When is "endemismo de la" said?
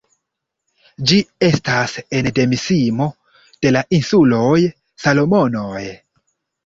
2.21-3.87